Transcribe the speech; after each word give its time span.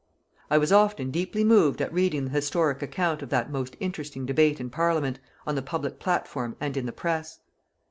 I 0.49 0.57
was 0.57 0.71
often 0.71 1.11
deeply 1.11 1.43
moved 1.43 1.79
at 1.79 1.93
reading 1.93 2.23
the 2.23 2.31
historic 2.31 2.81
account 2.81 3.21
of 3.21 3.29
that 3.29 3.51
most 3.51 3.77
interesting 3.79 4.25
debate 4.25 4.59
in 4.59 4.71
Parliament, 4.71 5.19
on 5.45 5.53
the 5.53 5.61
public 5.61 5.99
platform 5.99 6.55
and 6.59 6.75
in 6.75 6.87
the 6.87 6.91
press. 6.91 7.37